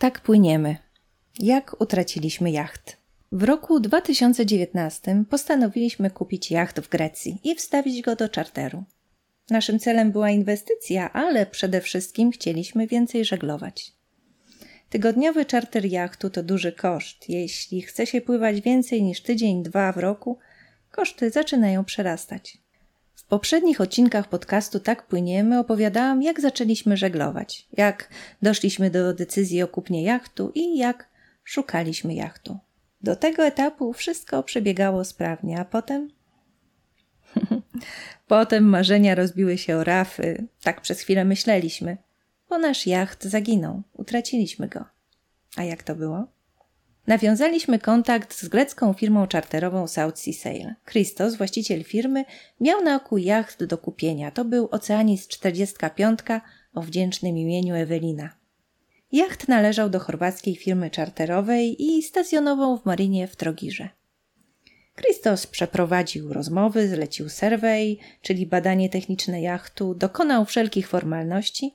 [0.00, 0.76] Tak płyniemy.
[1.38, 2.96] Jak utraciliśmy jacht?
[3.32, 8.84] W roku 2019 postanowiliśmy kupić jacht w Grecji i wstawić go do czarteru.
[9.50, 13.92] Naszym celem była inwestycja, ale przede wszystkim chcieliśmy więcej żeglować.
[14.90, 17.28] Tygodniowy czarter jachtu to duży koszt.
[17.28, 20.38] Jeśli chce się pływać więcej niż tydzień, dwa w roku,
[20.90, 22.58] koszty zaczynają przerastać.
[23.30, 28.08] Poprzednich odcinkach podcastu Tak Płyniemy opowiadałam, jak zaczęliśmy żeglować, jak
[28.42, 31.08] doszliśmy do decyzji o kupnie jachtu i jak
[31.44, 32.58] szukaliśmy jachtu.
[33.02, 36.10] Do tego etapu wszystko przebiegało sprawnie, a potem.
[38.26, 41.96] potem marzenia rozbiły się o rafy, tak przez chwilę myśleliśmy,
[42.48, 44.84] bo nasz jacht zaginął, utraciliśmy go.
[45.56, 46.26] A jak to było?
[47.10, 50.74] Nawiązaliśmy kontakt z grecką firmą czarterową South Sea Sail.
[50.90, 52.24] Christos, właściciel firmy,
[52.60, 54.30] miał na oku jacht do kupienia.
[54.30, 56.20] To był Oceanis 45
[56.74, 58.30] o wdzięcznym imieniu Ewelina.
[59.12, 63.88] Jacht należał do chorwackiej firmy czarterowej i stacjonował w marinie w Trogirze.
[64.96, 71.74] Christos przeprowadził rozmowy, zlecił survey, czyli badanie techniczne jachtu, dokonał wszelkich formalności.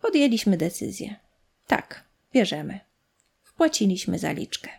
[0.00, 1.16] Podjęliśmy decyzję.
[1.66, 2.04] Tak,
[2.34, 2.91] bierzemy.
[3.62, 4.70] Wpłaciliśmy zaliczkę.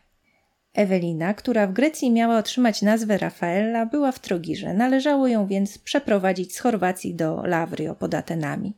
[0.73, 4.73] Ewelina, która w Grecji miała otrzymać nazwę Rafaela, była w Trogirze.
[4.73, 8.73] Należało ją więc przeprowadzić z Chorwacji do Lavrio pod Atenami.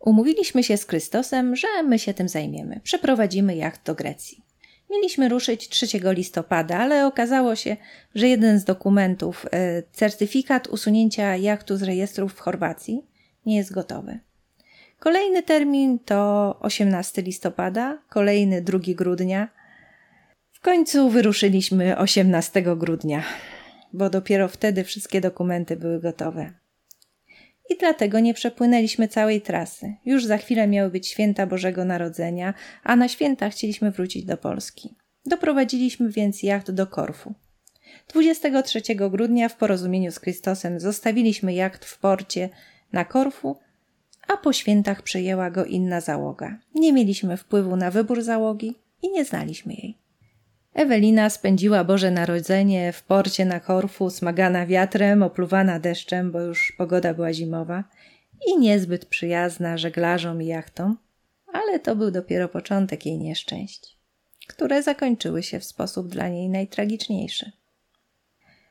[0.00, 2.80] Umówiliśmy się z Krystosem, że my się tym zajmiemy.
[2.82, 4.44] Przeprowadzimy jacht do Grecji.
[4.90, 7.76] Mieliśmy ruszyć 3 listopada, ale okazało się,
[8.14, 13.06] że jeden z dokumentów, e, certyfikat usunięcia jachtu z rejestrów w Chorwacji,
[13.46, 14.20] nie jest gotowy.
[14.98, 19.48] Kolejny termin to 18 listopada, kolejny 2 grudnia.
[20.52, 23.22] W końcu wyruszyliśmy 18 grudnia,
[23.92, 26.64] bo dopiero wtedy wszystkie dokumenty były gotowe
[27.70, 29.94] i dlatego nie przepłynęliśmy całej trasy.
[30.04, 34.94] Już za chwilę miały być święta Bożego Narodzenia, a na święta chcieliśmy wrócić do Polski.
[35.26, 37.34] Doprowadziliśmy więc jacht do Korfu.
[38.08, 42.48] 23 grudnia w porozumieniu z Chrystosem zostawiliśmy jacht w porcie
[42.92, 43.56] na Korfu,
[44.28, 46.58] a po świętach przejęła go inna załoga.
[46.74, 49.98] Nie mieliśmy wpływu na wybór załogi i nie znaliśmy jej.
[50.74, 57.14] Ewelina spędziła Boże Narodzenie w porcie na Korfu, smagana wiatrem, opluwana deszczem, bo już pogoda
[57.14, 57.84] była zimowa
[58.46, 60.96] i niezbyt przyjazna żeglarzom i jachtom,
[61.52, 63.96] ale to był dopiero początek jej nieszczęść,
[64.46, 67.52] które zakończyły się w sposób dla niej najtragiczniejszy.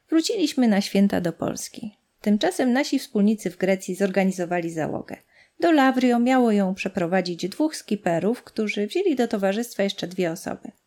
[0.09, 1.97] Wróciliśmy na święta do Polski.
[2.21, 5.17] Tymczasem nasi wspólnicy w Grecji zorganizowali załogę.
[5.59, 10.71] Do Lavrio miało ją przeprowadzić dwóch skiperów, którzy wzięli do towarzystwa jeszcze dwie osoby–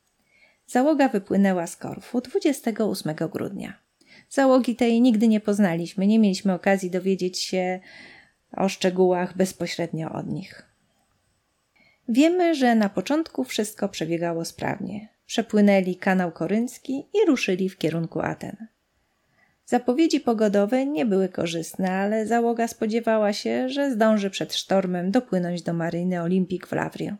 [0.66, 3.78] Załoga wypłynęła z Korfu 28 grudnia.
[4.28, 7.80] Załogi tej nigdy nie poznaliśmy, nie mieliśmy okazji dowiedzieć się
[8.52, 10.62] o szczegółach bezpośrednio od nich.
[12.08, 15.08] Wiemy, że na początku wszystko przebiegało sprawnie.
[15.26, 18.66] Przepłynęli kanał koryncki i ruszyli w kierunku Aten.
[19.66, 25.72] Zapowiedzi pogodowe nie były korzystne, ale załoga spodziewała się, że zdąży przed sztormem dopłynąć do
[25.72, 27.14] maryny Olimpik w Lavrio.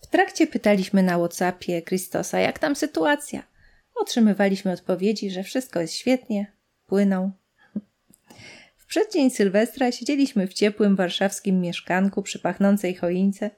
[0.00, 3.42] W trakcie pytaliśmy na WhatsAppie Christosa, jak tam sytuacja.
[3.94, 6.52] Otrzymywaliśmy odpowiedzi, że wszystko jest świetnie,
[6.86, 7.32] płyną.
[8.76, 13.50] W przeddzień Sylwestra siedzieliśmy w ciepłym warszawskim mieszkanku przy pachnącej choince,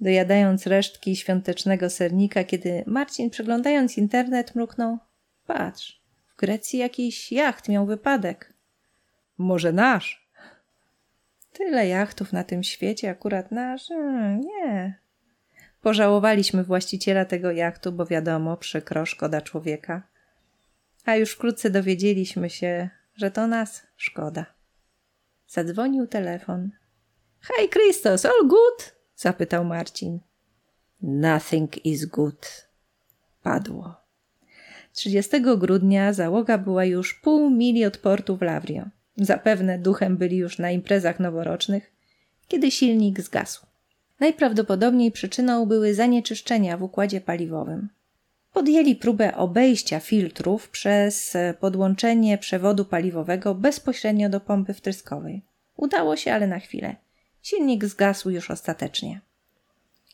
[0.00, 4.98] dojadając resztki świątecznego sernika, kiedy Marcin, przeglądając internet, mruknął:
[5.46, 6.01] Patrz,
[6.42, 8.52] Grecji jakiś jacht miał wypadek.
[9.38, 10.28] Może nasz?
[11.52, 13.88] Tyle jachtów na tym świecie, akurat nasz?
[13.88, 14.98] Hmm, nie,
[15.82, 20.02] Pożałowaliśmy właściciela tego jachtu, bo wiadomo, przykro, szkoda człowieka.
[21.04, 24.46] A już wkrótce dowiedzieliśmy się, że to nas szkoda.
[25.48, 26.70] Zadzwonił telefon.
[27.40, 28.94] Hej, Christos, all good?
[29.16, 30.20] zapytał Marcin.
[31.02, 32.68] Nothing is good.
[33.42, 34.01] Padło.
[34.92, 38.84] 30 grudnia załoga była już pół mili od portu w Lavrio.
[39.16, 41.92] Zapewne duchem byli już na imprezach noworocznych,
[42.48, 43.66] kiedy silnik zgasł.
[44.20, 47.88] Najprawdopodobniej przyczyną były zanieczyszczenia w układzie paliwowym.
[48.52, 55.42] Podjęli próbę obejścia filtrów przez podłączenie przewodu paliwowego bezpośrednio do pompy wtryskowej.
[55.76, 56.96] Udało się, ale na chwilę.
[57.42, 59.20] Silnik zgasł już ostatecznie.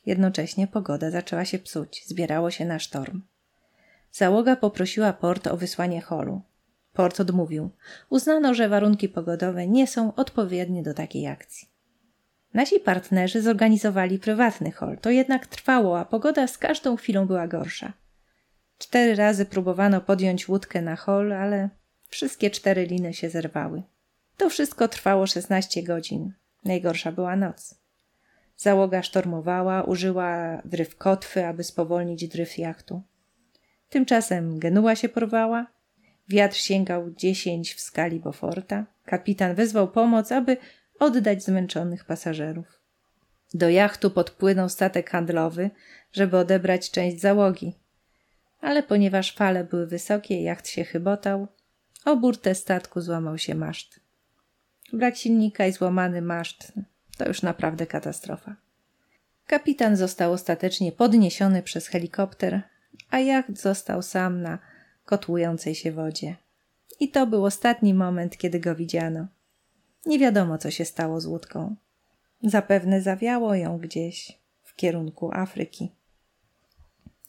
[0.06, 3.22] Jednocześnie pogoda zaczęła się psuć, zbierało się na sztorm.
[4.18, 6.42] Załoga poprosiła port o wysłanie holu.
[6.92, 7.70] Port odmówił.
[8.10, 11.68] Uznano, że warunki pogodowe nie są odpowiednie do takiej akcji.
[12.54, 14.98] Nasi partnerzy zorganizowali prywatny hol.
[14.98, 17.92] To jednak trwało, a pogoda z każdą chwilą była gorsza.
[18.78, 21.68] Cztery razy próbowano podjąć łódkę na hol, ale
[22.08, 23.82] wszystkie cztery liny się zerwały.
[24.36, 26.32] To wszystko trwało 16 godzin.
[26.64, 27.74] Najgorsza była noc.
[28.56, 33.02] Załoga sztormowała, użyła dryf kotwy, aby spowolnić dryf jachtu.
[33.90, 35.66] Tymczasem Genua się porwała,
[36.28, 38.86] wiatr sięgał dziesięć w skali Beauforta.
[39.04, 40.56] Kapitan wezwał pomoc, aby
[40.98, 42.80] oddać zmęczonych pasażerów.
[43.54, 45.70] Do jachtu podpłynął statek handlowy,
[46.12, 47.74] żeby odebrać część załogi.
[48.60, 51.48] Ale ponieważ fale były wysokie, jacht się chybotał,
[52.04, 54.00] o burtę statku złamał się maszt.
[54.92, 56.72] Brak silnika i złamany maszt
[57.18, 58.56] to już naprawdę katastrofa.
[59.46, 62.62] Kapitan został ostatecznie podniesiony przez helikopter,
[63.10, 64.58] a jacht został sam na
[65.04, 66.36] kotłującej się wodzie.
[67.00, 69.26] I to był ostatni moment, kiedy go widziano.
[70.06, 71.76] Nie wiadomo, co się stało z łódką.
[72.42, 75.92] Zapewne zawiało ją gdzieś w kierunku Afryki.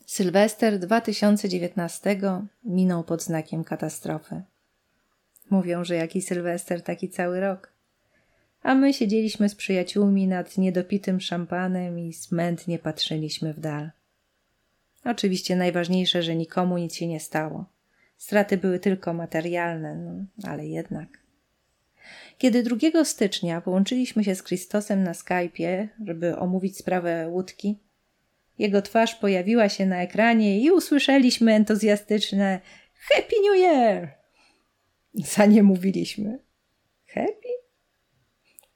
[0.06, 2.20] Sylwester 2019
[2.64, 4.42] minął pod znakiem katastrofy.
[5.50, 7.72] Mówią, że jaki Sylwester, taki cały rok.
[8.62, 13.90] A my siedzieliśmy z przyjaciółmi nad niedopitym szampanem i smętnie patrzyliśmy w dal.
[15.04, 17.64] Oczywiście najważniejsze, że nikomu nic się nie stało.
[18.16, 21.08] Straty były tylko materialne, no, ale jednak.
[22.38, 27.78] Kiedy 2 stycznia połączyliśmy się z Kristosem na Skype'ie, żeby omówić sprawę łódki,
[28.58, 32.60] jego twarz pojawiła się na ekranie i usłyszeliśmy entuzjastyczne
[32.94, 34.14] Happy New Year!
[35.14, 36.38] Za nie mówiliśmy.
[37.06, 37.48] Happy?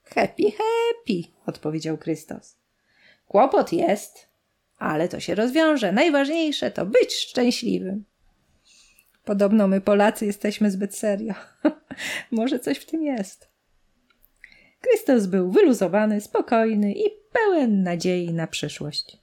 [0.03, 2.57] Happy, happy, odpowiedział Krystos.
[3.27, 4.27] Kłopot jest,
[4.77, 5.91] ale to się rozwiąże.
[5.91, 8.03] Najważniejsze to być szczęśliwym.
[9.25, 11.33] Podobno my Polacy jesteśmy zbyt serio.
[12.31, 13.49] Może coś w tym jest.
[14.81, 19.17] Krystos był wyluzowany, spokojny i pełen nadziei na przyszłość.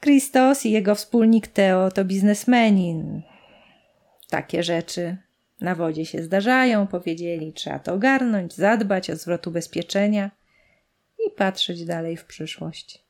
[0.00, 3.22] Krystos i jego wspólnik Teo to biznesmeni.
[4.30, 5.16] Takie rzeczy
[5.60, 7.52] na wodzie się zdarzają, powiedzieli.
[7.52, 10.30] Trzeba to ogarnąć, zadbać o zwrot ubezpieczenia
[11.26, 13.03] i patrzeć dalej w przyszłość.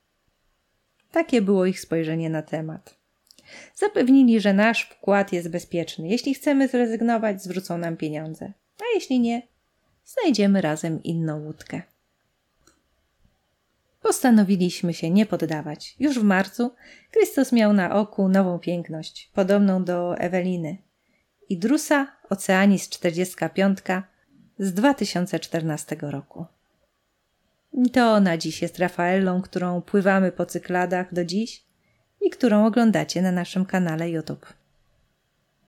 [1.14, 2.96] Takie było ich spojrzenie na temat.
[3.74, 6.08] Zapewnili, że nasz wkład jest bezpieczny.
[6.08, 8.52] Jeśli chcemy zrezygnować, zwrócą nam pieniądze.
[8.80, 9.42] A jeśli nie,
[10.04, 11.82] znajdziemy razem inną łódkę.
[14.02, 15.96] Postanowiliśmy się nie poddawać.
[16.00, 16.70] Już w marcu
[17.12, 20.76] Chrystus miał na oku nową piękność, podobną do Eweliny.
[21.48, 23.78] I Drusa Oceanis 45
[24.58, 26.46] z 2014 roku.
[27.92, 31.64] To ona dziś jest Rafaelą, którą pływamy po cykladach do dziś
[32.20, 34.52] i którą oglądacie na naszym kanale YouTube.